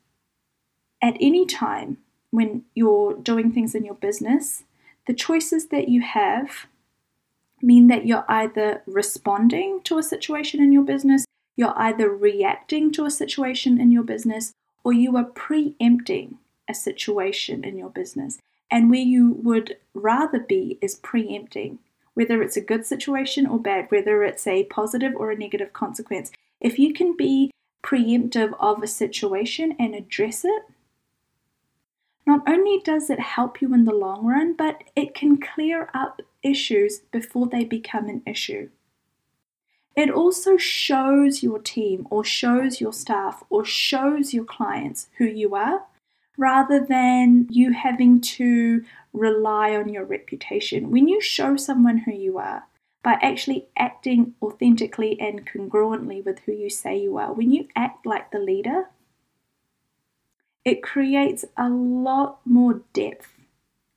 at 1.01 1.15
any 1.21 1.45
time 1.45 1.99
when 2.31 2.63
you're 2.75 3.15
doing 3.15 3.53
things 3.53 3.75
in 3.75 3.85
your 3.85 3.95
business, 3.95 4.63
the 5.07 5.13
choices 5.13 5.67
that 5.67 5.87
you 5.87 6.01
have 6.01 6.67
mean 7.61 7.87
that 7.87 8.05
you're 8.05 8.25
either 8.27 8.83
responding 8.85 9.79
to 9.85 9.97
a 9.97 10.03
situation 10.03 10.61
in 10.61 10.73
your 10.73 10.83
business, 10.83 11.23
you're 11.55 11.77
either 11.77 12.09
reacting 12.09 12.91
to 12.93 13.05
a 13.05 13.11
situation 13.11 13.79
in 13.79 13.91
your 13.91 14.03
business, 14.03 14.53
or 14.83 14.93
you 14.93 15.15
are 15.17 15.23
preempting 15.23 16.39
a 16.69 16.73
situation 16.73 17.63
in 17.63 17.77
your 17.77 17.89
business. 17.89 18.39
And 18.71 18.89
where 18.89 18.99
you 18.99 19.31
would 19.43 19.77
rather 19.93 20.39
be 20.39 20.79
is 20.81 20.95
preempting, 20.95 21.79
whether 22.15 22.41
it's 22.41 22.57
a 22.57 22.61
good 22.61 22.85
situation 22.85 23.45
or 23.45 23.59
bad, 23.59 23.85
whether 23.89 24.23
it's 24.23 24.47
a 24.47 24.63
positive 24.65 25.13
or 25.15 25.31
a 25.31 25.37
negative 25.37 25.73
consequence. 25.73 26.31
If 26.59 26.79
you 26.79 26.93
can 26.93 27.15
be 27.15 27.51
preemptive 27.83 28.55
of 28.59 28.81
a 28.81 28.87
situation 28.87 29.75
and 29.77 29.93
address 29.93 30.43
it, 30.43 30.63
not 32.25 32.41
only 32.47 32.79
does 32.83 33.09
it 33.09 33.19
help 33.19 33.61
you 33.61 33.73
in 33.73 33.83
the 33.83 33.93
long 33.93 34.25
run, 34.25 34.53
but 34.53 34.83
it 34.95 35.13
can 35.13 35.37
clear 35.37 35.89
up 35.93 36.21
issues 36.41 36.99
before 37.11 37.47
they 37.47 37.65
become 37.65 38.07
an 38.07 38.21
issue. 38.25 38.69
It 39.95 40.09
also 40.09 40.57
shows 40.57 41.43
your 41.43 41.59
team 41.59 42.07
or 42.09 42.23
shows 42.23 42.81
your 42.81 42.93
staff 42.93 43.43
or 43.49 43.63
shows 43.63 44.33
your 44.33 44.45
clients 44.45 45.07
who 45.17 45.25
you 45.25 45.53
are 45.55 45.85
rather 46.37 46.79
than 46.79 47.47
you 47.51 47.73
having 47.73 48.19
to 48.19 48.83
rely 49.13 49.75
on 49.75 49.89
your 49.89 50.05
reputation. 50.05 50.89
When 50.89 51.07
you 51.07 51.21
show 51.21 51.55
someone 51.55 51.99
who 51.99 52.11
you 52.11 52.39
are, 52.39 52.63
by 53.03 53.19
actually 53.21 53.67
acting 53.77 54.33
authentically 54.41 55.19
and 55.19 55.45
congruently 55.45 56.23
with 56.23 56.39
who 56.39 56.53
you 56.53 56.69
say 56.69 56.97
you 56.97 57.17
are. 57.17 57.33
When 57.33 57.51
you 57.51 57.67
act 57.75 58.05
like 58.05 58.31
the 58.31 58.39
leader, 58.39 58.89
it 60.63 60.81
creates 60.81 61.43
a 61.57 61.67
lot 61.69 62.39
more 62.45 62.81
depth 62.93 63.27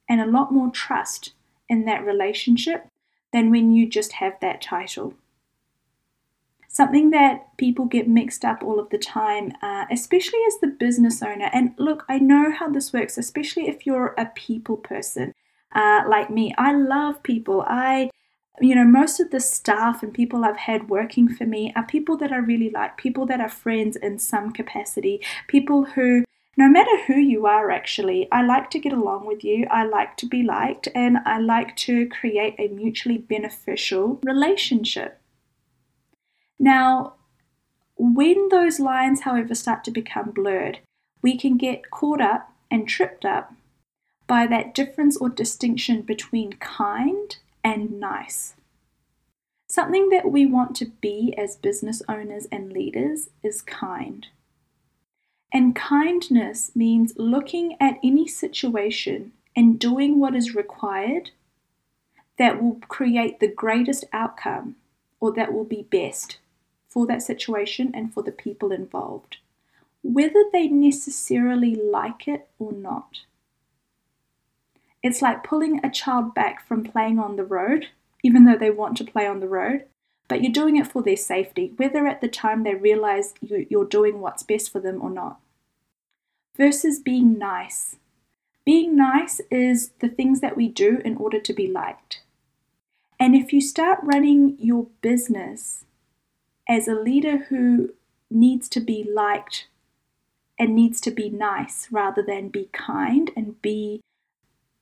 and 0.08 0.20
a 0.20 0.26
lot 0.26 0.52
more 0.52 0.70
trust 0.70 1.32
in 1.68 1.84
that 1.84 2.04
relationship 2.04 2.88
than 3.32 3.50
when 3.50 3.72
you 3.72 3.88
just 3.88 4.14
have 4.14 4.34
that 4.40 4.60
title. 4.60 5.14
Something 6.76 7.08
that 7.12 7.56
people 7.56 7.86
get 7.86 8.06
mixed 8.06 8.44
up 8.44 8.62
all 8.62 8.78
of 8.78 8.90
the 8.90 8.98
time, 8.98 9.50
uh, 9.62 9.86
especially 9.90 10.40
as 10.46 10.58
the 10.60 10.66
business 10.66 11.22
owner. 11.22 11.48
And 11.54 11.72
look, 11.78 12.04
I 12.06 12.18
know 12.18 12.52
how 12.52 12.68
this 12.68 12.92
works, 12.92 13.16
especially 13.16 13.66
if 13.66 13.86
you're 13.86 14.14
a 14.18 14.26
people 14.34 14.76
person 14.76 15.32
uh, 15.74 16.02
like 16.06 16.28
me. 16.28 16.54
I 16.58 16.76
love 16.76 17.22
people. 17.22 17.64
I 17.66 18.10
you 18.60 18.74
know, 18.74 18.84
most 18.84 19.20
of 19.20 19.30
the 19.30 19.40
staff 19.40 20.02
and 20.02 20.12
people 20.12 20.44
I've 20.44 20.58
had 20.58 20.90
working 20.90 21.28
for 21.30 21.46
me 21.46 21.72
are 21.74 21.86
people 21.86 22.18
that 22.18 22.30
I 22.30 22.36
really 22.36 22.68
like, 22.68 22.98
people 22.98 23.24
that 23.24 23.40
are 23.40 23.48
friends 23.48 23.96
in 23.96 24.18
some 24.18 24.52
capacity, 24.52 25.22
people 25.48 25.84
who, 25.84 26.24
no 26.58 26.68
matter 26.68 27.04
who 27.06 27.16
you 27.16 27.46
are, 27.46 27.70
actually, 27.70 28.28
I 28.30 28.42
like 28.42 28.68
to 28.72 28.78
get 28.78 28.92
along 28.92 29.24
with 29.24 29.42
you, 29.42 29.66
I 29.70 29.86
like 29.86 30.18
to 30.18 30.26
be 30.26 30.42
liked, 30.42 30.88
and 30.94 31.18
I 31.24 31.38
like 31.38 31.74
to 31.88 32.06
create 32.08 32.54
a 32.58 32.68
mutually 32.68 33.18
beneficial 33.18 34.20
relationship. 34.22 35.20
Now, 36.58 37.14
when 37.96 38.48
those 38.48 38.80
lines, 38.80 39.22
however, 39.22 39.54
start 39.54 39.84
to 39.84 39.90
become 39.90 40.30
blurred, 40.30 40.80
we 41.22 41.36
can 41.36 41.56
get 41.56 41.90
caught 41.90 42.20
up 42.20 42.52
and 42.70 42.88
tripped 42.88 43.24
up 43.24 43.52
by 44.26 44.46
that 44.46 44.74
difference 44.74 45.16
or 45.16 45.28
distinction 45.28 46.02
between 46.02 46.54
kind 46.54 47.36
and 47.62 48.00
nice. 48.00 48.54
Something 49.68 50.08
that 50.10 50.30
we 50.30 50.46
want 50.46 50.76
to 50.76 50.86
be 51.00 51.34
as 51.36 51.56
business 51.56 52.02
owners 52.08 52.46
and 52.52 52.72
leaders 52.72 53.30
is 53.42 53.62
kind. 53.62 54.26
And 55.52 55.74
kindness 55.74 56.72
means 56.74 57.14
looking 57.16 57.76
at 57.80 57.98
any 58.02 58.28
situation 58.28 59.32
and 59.54 59.78
doing 59.78 60.20
what 60.20 60.36
is 60.36 60.54
required 60.54 61.30
that 62.38 62.62
will 62.62 62.80
create 62.88 63.40
the 63.40 63.48
greatest 63.48 64.04
outcome 64.12 64.76
or 65.20 65.32
that 65.32 65.52
will 65.52 65.64
be 65.64 65.82
best 65.82 66.38
for 66.96 67.06
that 67.06 67.20
situation 67.20 67.90
and 67.92 68.14
for 68.14 68.22
the 68.22 68.32
people 68.32 68.72
involved, 68.72 69.36
whether 70.02 70.44
they 70.50 70.66
necessarily 70.66 71.74
like 71.74 72.26
it 72.26 72.48
or 72.58 72.72
not. 72.72 73.18
It's 75.02 75.20
like 75.20 75.44
pulling 75.44 75.84
a 75.84 75.90
child 75.90 76.34
back 76.34 76.66
from 76.66 76.84
playing 76.84 77.18
on 77.18 77.36
the 77.36 77.44
road, 77.44 77.88
even 78.24 78.46
though 78.46 78.56
they 78.56 78.70
want 78.70 78.96
to 78.96 79.04
play 79.04 79.26
on 79.26 79.40
the 79.40 79.46
road, 79.46 79.84
but 80.26 80.42
you're 80.42 80.50
doing 80.50 80.76
it 80.78 80.86
for 80.86 81.02
their 81.02 81.18
safety, 81.18 81.74
whether 81.76 82.06
at 82.06 82.22
the 82.22 82.28
time 82.28 82.62
they 82.62 82.74
realize 82.74 83.34
you're 83.42 83.84
doing 83.84 84.20
what's 84.20 84.42
best 84.42 84.72
for 84.72 84.80
them 84.80 85.02
or 85.02 85.10
not. 85.10 85.38
Versus 86.56 86.98
being 86.98 87.36
nice. 87.36 87.96
Being 88.64 88.96
nice 88.96 89.42
is 89.50 89.90
the 90.00 90.08
things 90.08 90.40
that 90.40 90.56
we 90.56 90.66
do 90.66 91.02
in 91.04 91.18
order 91.18 91.40
to 91.40 91.52
be 91.52 91.70
liked. 91.70 92.22
And 93.20 93.36
if 93.36 93.52
you 93.52 93.60
start 93.60 93.98
running 94.02 94.56
your 94.58 94.86
business 95.02 95.82
as 96.68 96.88
a 96.88 96.94
leader 96.94 97.38
who 97.48 97.90
needs 98.30 98.68
to 98.68 98.80
be 98.80 99.08
liked 99.12 99.68
and 100.58 100.74
needs 100.74 101.00
to 101.02 101.10
be 101.10 101.28
nice 101.28 101.88
rather 101.90 102.22
than 102.22 102.48
be 102.48 102.68
kind 102.72 103.30
and 103.36 103.60
be 103.62 104.00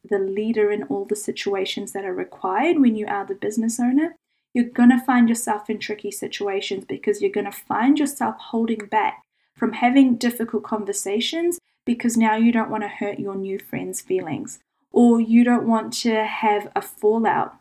the 0.09 0.19
leader 0.19 0.71
in 0.71 0.83
all 0.85 1.05
the 1.05 1.17
situations 1.17 1.93
that 1.93 2.05
are 2.05 2.15
required 2.15 2.79
when 2.79 2.95
you 2.95 3.07
are 3.07 3.25
the 3.25 3.35
business 3.35 3.81
owner, 3.81 4.15
you're 4.53 4.65
going 4.65 4.91
to 4.91 5.05
find 5.05 5.29
yourself 5.29 5.69
in 5.69 5.79
tricky 5.79 6.11
situations 6.11 6.85
because 6.85 7.21
you're 7.21 7.31
going 7.31 7.51
to 7.51 7.53
find 7.53 7.99
yourself 7.99 8.37
holding 8.39 8.87
back 8.87 9.23
from 9.57 9.73
having 9.73 10.17
difficult 10.17 10.63
conversations 10.63 11.59
because 11.85 12.17
now 12.17 12.37
you 12.37 12.53
don't 12.53 12.71
want 12.71 12.83
to 12.83 12.89
hurt 12.89 13.19
your 13.19 13.35
new 13.35 13.59
friend's 13.59 14.01
feelings 14.01 14.59
or 14.93 15.21
you 15.21 15.43
don't 15.43 15.67
want 15.67 15.93
to 15.93 16.25
have 16.25 16.71
a 16.77 16.83
fallout 16.83 17.57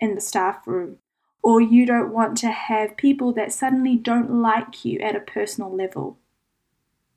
in 0.00 0.14
the 0.14 0.20
staff 0.20 0.66
room 0.66 0.98
or 1.42 1.60
you 1.60 1.86
don't 1.86 2.12
want 2.12 2.36
to 2.38 2.50
have 2.50 2.96
people 2.96 3.32
that 3.32 3.52
suddenly 3.52 3.96
don't 3.96 4.30
like 4.42 4.84
you 4.84 4.98
at 5.00 5.16
a 5.16 5.20
personal 5.20 5.74
level. 5.74 6.18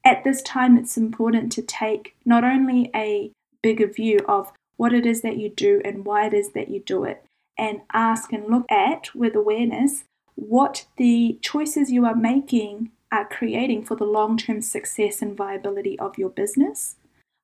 At 0.04 0.24
this 0.24 0.42
time, 0.42 0.78
it's 0.78 0.98
important 0.98 1.52
to 1.54 1.62
take 1.62 2.16
not 2.26 2.44
only 2.44 2.90
a 2.96 3.32
bigger 3.62 3.88
view 3.88 4.20
of 4.28 4.52
what 4.78 4.94
it 4.94 5.06
is 5.06 5.22
that 5.22 5.38
you 5.38 5.50
do 5.50 5.82
and 5.86 6.06
why 6.06 6.26
it 6.26 6.34
is 6.34 6.52
that 6.54 6.70
you 6.70 6.80
do 6.80 7.04
it, 7.04 7.24
and 7.58 7.82
ask 7.94 8.34
and 8.34 8.48
look 8.48 8.66
at 8.72 9.14
with 9.14 9.36
awareness 9.36 10.06
what 10.36 10.86
the 10.98 11.38
choices 11.42 11.92
you 11.92 12.06
are 12.06 12.16
making 12.16 12.92
are 13.12 13.28
creating 13.28 13.84
for 13.84 13.96
the 13.96 14.06
long 14.06 14.38
term 14.38 14.62
success 14.62 15.22
and 15.22 15.38
viability 15.38 16.00
of 16.00 16.18
your 16.18 16.30
business, 16.30 16.96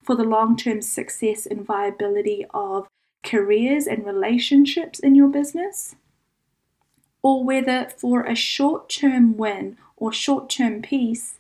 for 0.02 0.16
the 0.16 0.24
long 0.24 0.56
term 0.58 0.82
success 0.82 1.46
and 1.46 1.66
viability 1.66 2.46
of 2.54 2.88
careers 3.24 3.86
and 3.86 4.06
relationships 4.06 5.00
in 5.00 5.14
your 5.14 5.28
business, 5.28 5.96
or 7.28 7.44
whether 7.44 7.90
for 7.98 8.24
a 8.24 8.34
short 8.34 8.88
term 8.88 9.36
win 9.36 9.78
or 9.98 10.14
short 10.14 10.50
term 10.50 10.82
peace, 10.82 11.40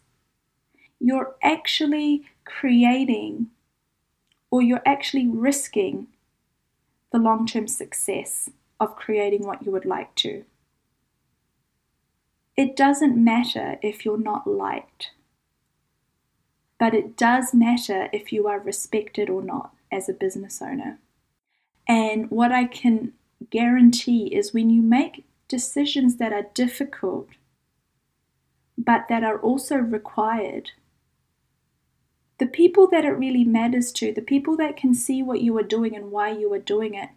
you're 1.00 1.38
actually 1.42 2.26
creating 2.44 3.48
or 4.52 4.62
you're 4.62 4.82
actually 4.86 5.26
risking 5.26 6.08
the 7.14 7.18
long 7.18 7.48
term 7.48 7.70
success 7.70 8.50
of 8.82 8.98
creating 8.98 9.48
what 9.48 9.66
you 9.66 9.72
would 9.72 9.86
like 9.86 10.14
to. 10.16 10.44
It 12.58 12.76
doesn't 12.76 13.16
matter 13.16 13.80
if 13.82 14.04
you're 14.04 14.20
not 14.20 14.46
liked, 14.46 15.12
but 16.78 16.94
it 16.94 17.16
does 17.16 17.54
matter 17.54 18.10
if 18.12 18.34
you 18.34 18.46
are 18.46 18.60
respected 18.60 19.30
or 19.30 19.42
not 19.42 19.74
as 19.90 20.10
a 20.10 20.14
business 20.14 20.62
owner. 20.62 21.00
And 21.88 22.30
what 22.30 22.52
I 22.52 22.66
can 22.66 23.14
guarantee 23.50 24.36
is 24.36 24.54
when 24.54 24.70
you 24.70 24.82
make 24.82 25.24
decisions 25.48 26.18
that 26.18 26.34
are 26.34 26.48
difficult, 26.54 27.30
but 28.78 29.08
that 29.10 29.24
are 29.24 29.40
also 29.40 29.78
required, 29.78 30.72
the 32.38 32.46
people 32.46 32.88
that 32.88 33.06
it 33.06 33.12
really 33.12 33.44
matters 33.44 33.92
to, 33.94 34.14
the 34.14 34.22
people 34.22 34.56
that 34.58 34.78
can 34.78 34.94
see 34.94 35.24
what 35.24 35.42
you 35.42 35.58
are 35.58 35.64
doing 35.64 35.96
and 35.96 36.12
why 36.12 36.30
you 36.30 36.52
are 36.54 36.60
doing 36.60 36.94
it, 36.94 37.10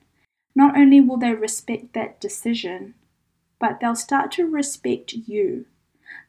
not 0.55 0.77
only 0.77 1.01
will 1.01 1.19
they 1.19 1.35
respect 1.35 1.93
that 1.93 2.21
decision, 2.21 2.95
but 3.59 3.81
they'll 3.81 3.95
start 3.95 4.33
to 4.33 4.47
respect 4.47 5.13
you. 5.13 5.67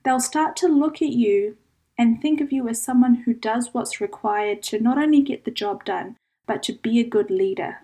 They'll 0.04 0.20
start 0.20 0.56
to 0.58 0.68
look 0.68 1.02
at 1.02 1.10
you 1.10 1.58
and 1.98 2.22
think 2.22 2.42
of 2.42 2.52
you 2.52 2.68
as 2.68 2.82
someone 2.82 3.24
who 3.26 3.34
does 3.34 3.74
what's 3.74 4.02
required 4.02 4.62
to 4.64 4.80
not 4.80 4.98
only 4.98 5.22
get 5.22 5.46
the 5.46 5.52
job 5.52 5.86
done, 5.86 6.18
but 6.46 6.62
to 6.64 6.74
be 6.74 7.00
a 7.00 7.08
good 7.08 7.30
leader. 7.30 7.84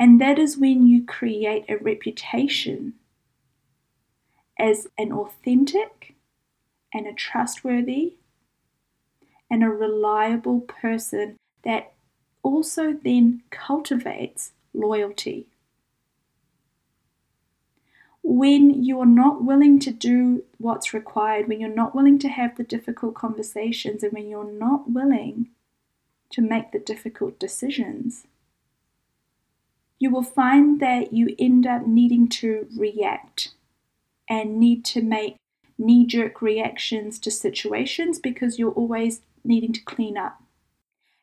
And 0.00 0.18
that 0.18 0.38
is 0.38 0.56
when 0.56 0.86
you 0.86 1.04
create 1.04 1.66
a 1.68 1.76
reputation 1.76 2.94
as 4.58 4.86
an 4.96 5.12
authentic 5.12 6.14
and 6.94 7.06
a 7.06 7.12
trustworthy 7.12 8.14
and 9.50 9.62
a 9.62 9.68
reliable 9.68 10.60
person 10.60 11.36
that 11.64 11.92
also 12.42 12.94
then 12.94 13.42
cultivates 13.50 14.52
loyalty. 14.72 15.46
When 18.22 18.82
you're 18.82 19.04
not 19.04 19.44
willing 19.44 19.78
to 19.80 19.90
do 19.90 20.44
what's 20.56 20.94
required, 20.94 21.46
when 21.46 21.60
you're 21.60 21.68
not 21.68 21.94
willing 21.94 22.18
to 22.20 22.28
have 22.28 22.56
the 22.56 22.64
difficult 22.64 23.14
conversations, 23.14 24.02
and 24.02 24.14
when 24.14 24.28
you're 24.30 24.50
not 24.50 24.90
willing 24.90 25.50
to 26.30 26.40
make 26.40 26.72
the 26.72 26.78
difficult 26.78 27.38
decisions, 27.38 28.26
you 30.00 30.10
will 30.10 30.22
find 30.22 30.80
that 30.80 31.12
you 31.12 31.36
end 31.38 31.66
up 31.66 31.86
needing 31.86 32.26
to 32.26 32.66
react 32.76 33.50
and 34.28 34.58
need 34.58 34.84
to 34.86 35.02
make 35.02 35.36
knee 35.78 36.06
jerk 36.06 36.40
reactions 36.40 37.18
to 37.18 37.30
situations 37.30 38.18
because 38.18 38.58
you're 38.58 38.72
always 38.72 39.20
needing 39.44 39.72
to 39.74 39.84
clean 39.84 40.16
up. 40.16 40.42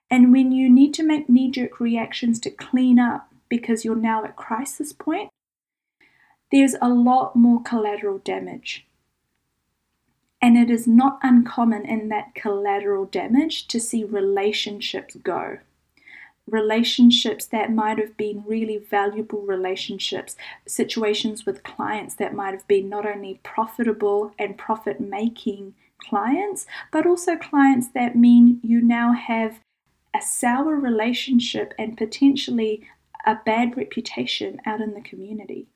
And 0.10 0.32
when 0.32 0.52
you 0.52 0.70
need 0.70 0.94
to 0.94 1.04
make 1.04 1.28
knee 1.28 1.50
jerk 1.50 1.80
reactions 1.80 2.40
to 2.42 2.52
clean 2.52 3.00
up 3.00 3.30
because 3.50 3.84
you're 3.84 3.96
now 3.96 4.24
at 4.24 4.36
crisis 4.36 4.94
point, 4.94 5.30
there's 6.52 6.76
a 6.82 6.88
lot 6.88 7.36
more 7.36 7.62
collateral 7.62 8.20
damage. 8.20 8.86
And 10.40 10.56
it 10.56 10.70
is 10.70 10.88
not 10.88 11.20
uncommon 11.24 11.84
in 11.86 12.10
that 12.10 12.36
collateral 12.36 13.06
damage 13.06 13.68
to 13.70 13.80
see 13.80 14.04
relationships 14.04 15.16
go. 15.16 15.58
Relationships 16.48 17.46
that 17.48 17.74
might 17.74 17.98
have 17.98 18.16
been 18.16 18.44
really 18.48 18.78
valuable 18.78 19.42
relationships, 19.42 20.38
situations 20.66 21.46
with 21.46 21.64
clients 21.64 22.16
that 22.16 22.34
might 22.34 22.54
have 22.54 22.68
been 22.68 22.88
not 22.88 23.06
only 23.06 23.42
profitable 23.44 24.32
and 24.40 24.58
profit 24.58 25.02
making 25.02 25.76
clients, 26.00 26.66
but 26.92 27.06
also 27.06 27.36
clients 27.36 27.90
that 27.90 28.16
mean 28.16 28.60
you 28.64 28.82
now 28.82 29.12
have 29.12 29.60
a 30.16 30.22
sour 30.22 30.76
relationship 30.76 31.74
and 31.78 31.98
potentially 31.98 32.88
a 33.26 33.36
bad 33.46 33.76
reputation 33.76 34.62
out 34.66 34.80
in 34.80 34.94
the 34.94 35.02
community. 35.02 35.68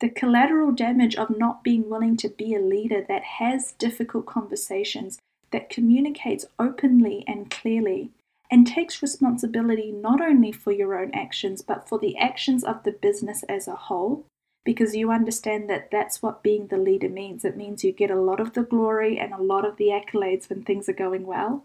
The 0.00 0.10
collateral 0.10 0.72
damage 0.72 1.16
of 1.16 1.38
not 1.38 1.64
being 1.64 1.88
willing 1.88 2.16
to 2.18 2.28
be 2.28 2.54
a 2.54 2.60
leader 2.60 3.04
that 3.08 3.22
has 3.22 3.72
difficult 3.72 4.26
conversations, 4.26 5.18
that 5.50 5.70
communicates 5.70 6.44
openly 6.58 7.24
and 7.26 7.50
clearly, 7.50 8.10
and 8.52 8.66
takes 8.66 9.00
responsibility 9.00 9.90
not 9.90 10.20
only 10.20 10.52
for 10.52 10.72
your 10.72 10.94
own 10.94 11.10
actions, 11.14 11.62
but 11.62 11.88
for 11.88 11.98
the 11.98 12.18
actions 12.18 12.62
of 12.62 12.82
the 12.82 12.92
business 12.92 13.42
as 13.48 13.66
a 13.66 13.74
whole, 13.74 14.26
because 14.62 14.94
you 14.94 15.10
understand 15.10 15.70
that 15.70 15.90
that's 15.90 16.22
what 16.22 16.42
being 16.42 16.66
the 16.66 16.76
leader 16.76 17.08
means. 17.08 17.46
It 17.46 17.56
means 17.56 17.82
you 17.82 17.92
get 17.92 18.10
a 18.10 18.20
lot 18.20 18.40
of 18.40 18.52
the 18.52 18.62
glory 18.62 19.18
and 19.18 19.32
a 19.32 19.42
lot 19.42 19.64
of 19.64 19.78
the 19.78 19.86
accolades 19.86 20.50
when 20.50 20.62
things 20.62 20.86
are 20.86 20.92
going 20.92 21.24
well, 21.24 21.64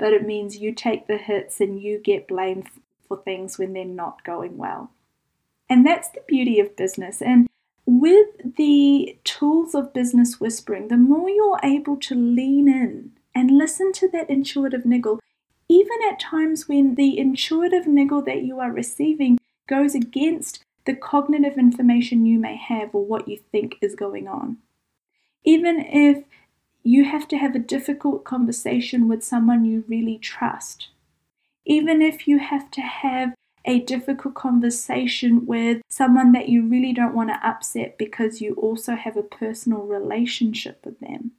but 0.00 0.12
it 0.12 0.26
means 0.26 0.58
you 0.58 0.74
take 0.74 1.06
the 1.06 1.16
hits 1.16 1.60
and 1.60 1.80
you 1.80 2.00
get 2.00 2.26
blamed 2.26 2.70
for 3.06 3.22
things 3.22 3.56
when 3.56 3.72
they're 3.72 3.84
not 3.84 4.24
going 4.24 4.56
well. 4.56 4.90
And 5.70 5.86
that's 5.86 6.08
the 6.08 6.22
beauty 6.26 6.58
of 6.58 6.74
business. 6.74 7.22
And 7.22 7.46
with 7.86 8.56
the 8.56 9.16
tools 9.22 9.76
of 9.76 9.94
business 9.94 10.40
whispering, 10.40 10.88
the 10.88 10.96
more 10.96 11.30
you're 11.30 11.60
able 11.62 11.96
to 11.98 12.16
lean 12.16 12.68
in 12.68 13.12
and 13.32 13.56
listen 13.56 13.92
to 13.92 14.08
that 14.08 14.28
intuitive 14.28 14.84
niggle, 14.84 15.20
even 15.68 15.96
at 16.10 16.20
times 16.20 16.68
when 16.68 16.94
the 16.94 17.18
intuitive 17.18 17.86
niggle 17.86 18.22
that 18.22 18.42
you 18.42 18.60
are 18.60 18.72
receiving 18.72 19.38
goes 19.68 19.94
against 19.94 20.64
the 20.84 20.94
cognitive 20.94 21.58
information 21.58 22.24
you 22.24 22.38
may 22.38 22.56
have 22.56 22.94
or 22.94 23.04
what 23.04 23.28
you 23.28 23.36
think 23.36 23.76
is 23.80 23.94
going 23.94 24.28
on. 24.28 24.58
Even 25.44 25.80
if 25.80 26.24
you 26.82 27.04
have 27.04 27.26
to 27.28 27.36
have 27.36 27.54
a 27.56 27.60
difficult 27.60 28.24
conversation 28.24 29.08
with 29.08 29.24
someone 29.24 29.64
you 29.64 29.84
really 29.88 30.18
trust, 30.18 30.90
even 31.64 32.00
if 32.00 32.28
you 32.28 32.38
have 32.38 32.70
to 32.70 32.80
have 32.80 33.34
a 33.64 33.80
difficult 33.80 34.34
conversation 34.34 35.44
with 35.44 35.82
someone 35.88 36.30
that 36.30 36.48
you 36.48 36.62
really 36.62 36.92
don't 36.92 37.14
want 37.14 37.28
to 37.28 37.46
upset 37.46 37.98
because 37.98 38.40
you 38.40 38.54
also 38.54 38.94
have 38.94 39.16
a 39.16 39.22
personal 39.22 39.80
relationship 39.80 40.80
with 40.84 41.00
them. 41.00 41.32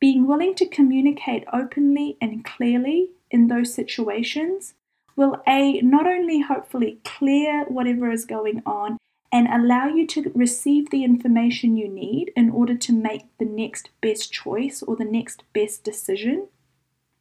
Being 0.00 0.28
willing 0.28 0.54
to 0.56 0.68
communicate 0.68 1.44
openly 1.52 2.16
and 2.20 2.44
clearly 2.44 3.10
in 3.34 3.48
those 3.48 3.74
situations 3.74 4.74
will 5.16 5.42
A, 5.46 5.80
not 5.80 6.06
only 6.06 6.40
hopefully 6.40 7.00
clear 7.04 7.64
whatever 7.64 8.10
is 8.12 8.24
going 8.24 8.62
on 8.64 8.96
and 9.32 9.48
allow 9.48 9.88
you 9.88 10.06
to 10.06 10.30
receive 10.36 10.90
the 10.90 11.02
information 11.02 11.76
you 11.76 11.88
need 11.88 12.32
in 12.36 12.50
order 12.50 12.76
to 12.76 12.92
make 12.92 13.24
the 13.38 13.44
next 13.44 13.90
best 14.00 14.32
choice 14.32 14.84
or 14.84 14.94
the 14.94 15.04
next 15.04 15.42
best 15.52 15.82
decision. 15.82 16.46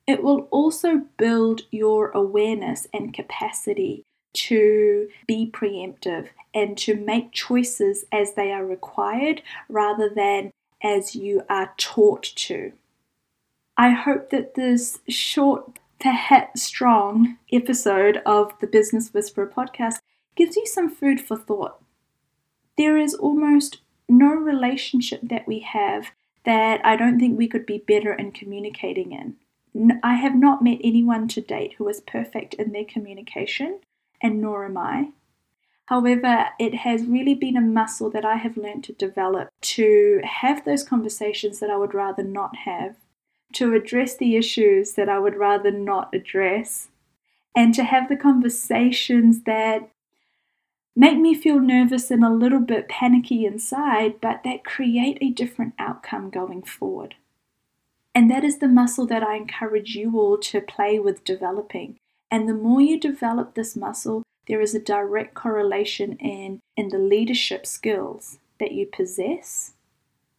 It 0.06 0.22
will 0.22 0.48
also 0.52 1.02
build 1.18 1.62
your 1.72 2.12
awareness 2.12 2.86
and 2.94 3.12
capacity 3.12 4.04
to 4.34 5.10
be 5.28 5.50
preemptive 5.52 6.28
and 6.54 6.78
to 6.78 6.94
make 6.96 7.32
choices 7.32 8.06
as 8.12 8.34
they 8.34 8.52
are 8.52 8.66
required 8.66 9.42
rather 9.68 10.10
than 10.10 10.52
as 10.84 11.16
you 11.16 11.42
are 11.50 11.74
taught 11.78 12.24
to. 12.36 12.74
I 13.78 13.90
hope 13.92 14.30
that 14.30 14.54
this 14.54 15.00
short 15.08 15.80
strong 16.56 17.38
episode 17.52 18.22
of 18.26 18.54
the 18.60 18.68
Business 18.68 19.14
Whisperer 19.14 19.48
podcast 19.48 20.00
gives 20.36 20.56
you 20.56 20.66
some 20.66 20.90
food 20.90 21.22
for 21.22 21.38
thought. 21.38 21.82
There 22.78 22.98
is 22.98 23.14
almost 23.14 23.82
no 24.10 24.34
relationship 24.34 25.22
that 25.24 25.48
we 25.48 25.60
have 25.60 26.12
that 26.46 26.86
I 26.86 26.96
don't 26.96 27.20
think 27.20 27.38
we 27.38 27.48
could 27.48 27.66
be 27.66 27.84
better 27.88 28.14
in 28.14 28.32
communicating 28.32 29.12
in. 29.12 30.00
I 30.04 30.16
have 30.16 30.36
not 30.36 30.64
met 30.64 30.80
anyone 30.84 31.28
to 31.30 31.42
date 31.42 31.76
who 31.78 31.88
is 31.88 32.02
perfect 32.02 32.54
in 32.56 32.72
their 32.72 32.86
communication, 32.86 33.80
and 34.22 34.42
nor 34.42 34.66
am 34.66 34.78
I. 34.78 35.10
However, 35.86 36.48
it 36.60 36.76
has 36.76 37.06
really 37.06 37.36
been 37.36 37.58
a 37.58 37.62
muscle 37.62 38.10
that 38.12 38.26
I 38.26 38.36
have 38.36 38.58
learned 38.58 38.84
to 38.86 38.94
develop 38.94 39.50
to 39.62 40.22
have 40.24 40.64
those 40.64 40.84
conversations 40.84 41.60
that 41.60 41.70
I 41.70 41.78
would 41.78 41.94
rather 41.94 42.24
not 42.24 42.56
have 42.66 42.96
to 43.54 43.74
address 43.74 44.16
the 44.16 44.36
issues 44.36 44.94
that 44.94 45.10
I 45.10 45.20
would 45.20 45.36
rather 45.36 45.72
not 45.72 46.14
address, 46.14 46.90
and 47.56 47.74
to 47.76 47.84
have 47.84 48.10
the 48.10 48.16
conversations 48.16 49.44
that 49.44 49.90
make 50.96 51.18
me 51.18 51.34
feel 51.34 51.60
nervous 51.60 52.12
and 52.12 52.24
a 52.24 52.30
little 52.30 52.60
bit 52.60 52.90
panicky 52.90 53.46
inside, 53.46 54.22
but 54.22 54.44
that 54.44 54.66
create 54.66 55.18
a 55.22 55.30
different 55.30 55.74
outcome 55.80 56.30
going 56.30 56.64
forward. 56.64 57.16
And 58.16 58.30
that 58.30 58.44
is 58.44 58.60
the 58.60 58.68
muscle 58.68 59.08
that 59.08 59.24
I 59.24 59.36
encourage 59.36 59.96
you 59.96 60.20
all 60.20 60.38
to 60.38 60.62
play 60.62 61.00
with 61.00 61.24
developing. 61.24 61.98
And 62.30 62.48
the 62.48 62.54
more 62.54 62.82
you 62.82 63.00
develop 63.00 63.54
this 63.54 63.76
muscle, 63.76 64.24
there 64.48 64.62
is 64.62 64.76
a 64.76 64.80
direct 64.80 65.34
correlation 65.34 66.18
in, 66.18 66.60
in 66.78 66.90
the 66.90 67.00
leadership 67.00 67.66
skills 67.66 68.38
that 68.60 68.72
you 68.72 68.86
possess 68.86 69.74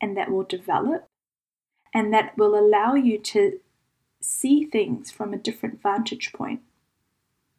and 0.00 0.16
that 0.16 0.30
will 0.30 0.44
develop 0.44 1.06
and 1.94 2.12
that 2.12 2.36
will 2.36 2.58
allow 2.58 2.94
you 2.94 3.18
to 3.18 3.60
see 4.20 4.64
things 4.64 5.10
from 5.10 5.32
a 5.32 5.38
different 5.38 5.80
vantage 5.80 6.32
point. 6.32 6.60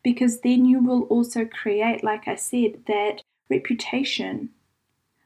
Because 0.04 0.42
then 0.42 0.66
you 0.66 0.84
will 0.84 1.04
also 1.04 1.46
create, 1.46 2.04
like 2.04 2.28
I 2.28 2.36
said, 2.36 2.84
that 2.88 3.22
reputation 3.50 4.50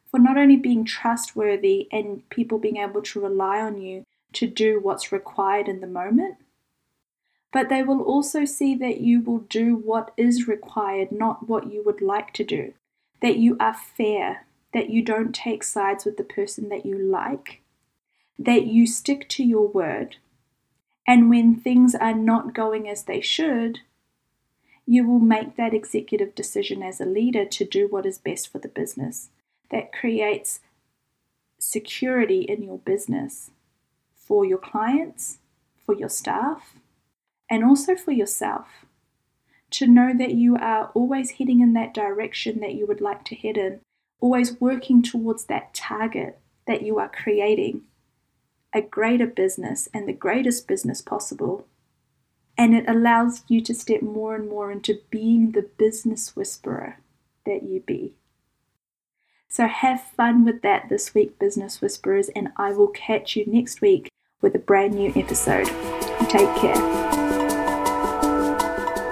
for 0.09 0.19
not 0.19 0.37
only 0.37 0.55
being 0.55 0.85
trustworthy 0.85 1.87
and 1.91 2.27
people 2.29 2.59
being 2.59 2.77
able 2.77 3.01
to 3.01 3.19
rely 3.19 3.59
on 3.59 3.81
you 3.81 4.03
to 4.33 4.47
do 4.47 4.79
what's 4.79 5.11
required 5.11 5.67
in 5.67 5.81
the 5.81 5.87
moment, 5.87 6.35
but 7.51 7.69
they 7.69 7.81
will 7.81 8.01
also 8.01 8.45
see 8.45 8.75
that 8.75 9.01
you 9.01 9.21
will 9.21 9.39
do 9.39 9.75
what 9.75 10.13
is 10.17 10.47
required, 10.47 11.11
not 11.11 11.47
what 11.49 11.71
you 11.71 11.83
would 11.83 12.01
like 12.01 12.31
to 12.33 12.43
do. 12.43 12.73
That 13.21 13.37
you 13.37 13.57
are 13.59 13.73
fair, 13.73 14.45
that 14.73 14.89
you 14.89 15.01
don't 15.01 15.33
take 15.33 15.63
sides 15.63 16.05
with 16.05 16.17
the 16.17 16.23
person 16.23 16.69
that 16.69 16.85
you 16.85 16.97
like, 16.97 17.58
that 18.39 18.65
you 18.65 18.88
stick 18.88 19.28
to 19.30 19.43
your 19.43 19.67
word. 19.67 20.15
And 21.06 21.30
when 21.30 21.56
things 21.56 21.93
are 21.93 22.15
not 22.15 22.54
going 22.54 22.88
as 22.88 23.04
they 23.04 23.19
should, 23.19 23.80
you 24.86 25.06
will 25.08 25.19
make 25.19 25.58
that 25.58 25.73
executive 25.73 26.34
decision 26.34 26.82
as 26.82 27.02
a 27.02 27.06
leader 27.06 27.45
to 27.45 27.65
do 27.65 27.88
what 27.88 28.06
is 28.06 28.17
best 28.17 28.52
for 28.52 28.60
the 28.60 28.69
business. 28.69 29.30
That 29.69 29.91
creates 29.91 30.62
security 31.60 32.41
in 32.41 32.63
your 32.63 32.80
business 32.80 33.52
for 34.15 34.45
your 34.45 34.58
clients, 34.58 35.39
for 35.86 35.93
your 35.93 36.10
staff, 36.10 36.75
and 37.49 37.63
also 37.63 37.95
for 37.95 38.12
yourself. 38.12 38.67
To 39.71 39.86
know 39.86 40.13
that 40.17 40.34
you 40.34 40.56
are 40.56 40.91
always 40.95 41.32
heading 41.32 41.60
in 41.60 41.73
that 41.73 41.93
direction 41.93 42.60
that 42.62 42.73
you 42.73 42.88
would 42.88 43.02
like 43.02 43.23
to 43.25 43.36
head 43.36 43.58
in, 43.58 43.82
always 44.19 44.60
working 44.60 45.04
towards 45.04 45.45
that 45.45 45.73
target 45.73 46.39
that 46.65 46.82
you 46.82 46.97
are 46.97 47.10
creating 47.10 47.82
a 48.73 48.82
greater 48.82 49.27
business 49.27 49.89
and 49.93 50.08
the 50.08 50.13
greatest 50.13 50.67
business 50.67 51.01
possible. 51.01 51.65
And 52.58 52.75
it 52.75 52.86
allows 52.88 53.43
you 53.47 53.62
to 53.62 53.73
step 53.73 54.01
more 54.01 54.36
and 54.36 54.49
more 54.49 54.71
into 54.71 55.01
being 55.10 55.51
the 55.51 55.69
business 55.77 56.36
whisperer 56.36 56.97
that 57.45 57.63
you 57.63 57.79
be. 57.79 58.13
So 59.47 59.65
have 59.65 60.03
fun 60.15 60.45
with 60.45 60.62
that 60.62 60.89
this 60.89 61.15
week, 61.15 61.39
Business 61.39 61.82
Whisperers, 61.82 62.29
and 62.29 62.49
I 62.55 62.71
will 62.71 62.89
catch 62.89 63.36
you 63.36 63.45
next 63.47 63.82
week 63.82 64.12
with 64.41 64.53
a 64.53 64.60
brand 64.60 64.93
new 64.93 65.12
episode. 65.15 65.65
Take 66.29 66.55
care. 66.58 66.75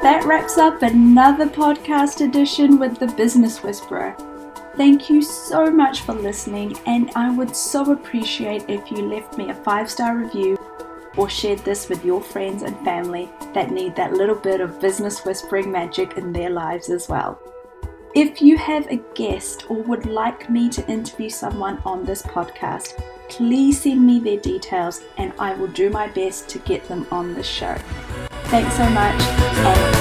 That 0.04 0.24
wraps 0.26 0.60
up 0.60 0.84
another 0.84 1.48
podcast 1.48 2.24
edition 2.24 2.78
with 2.78 3.00
the 3.00 3.08
Business 3.08 3.63
Whisperer. 3.63 4.15
Thank 4.78 5.10
you 5.10 5.24
so 5.24 5.72
much 5.72 6.02
for 6.02 6.13
listening, 6.13 6.78
and 6.86 7.10
I 7.16 7.32
would 7.32 7.56
so 7.56 7.92
appreciate 7.92 8.70
if 8.70 8.92
you 8.92 8.98
left 9.10 9.36
me 9.36 9.50
a 9.50 9.56
five 9.56 9.90
star 9.90 10.16
review 10.16 10.56
or 11.18 11.28
shared 11.28 11.58
this 11.60 11.90
with 11.90 12.06
your 12.06 12.22
friends 12.22 12.62
and 12.62 12.78
family 12.86 13.28
that 13.56 13.72
need 13.72 13.96
that 13.96 14.13
little 14.13 14.36
bit 14.36 14.62
of 14.62 14.80
business 14.80 15.26
whispering 15.26 15.72
magic 15.72 16.16
in 16.18 16.32
their 16.32 16.52
lives 16.52 16.92
as 16.92 17.10
well. 17.10 17.40
If 18.13 18.40
you 18.40 18.56
have 18.60 18.86
a 18.92 18.98
guest 19.16 19.66
or 19.68 19.82
would 19.82 20.06
like 20.06 20.48
me 20.48 20.70
to 20.70 20.88
interview 20.88 21.32
someone 21.32 21.82
on 21.84 22.06
this 22.06 22.22
podcast, 22.22 23.02
please 23.30 23.82
send 23.82 24.06
me 24.06 24.20
their 24.20 24.38
details 24.38 25.02
and 25.18 25.34
I 25.40 25.56
will 25.56 25.68
do 25.68 25.90
my 25.90 26.08
best 26.08 26.50
to 26.50 26.60
get 26.60 26.88
them 26.88 27.08
on 27.10 27.34
the 27.34 27.44
show. 27.44 27.76
Thanks 28.46 28.78
so 28.78 28.88
much 28.92 29.96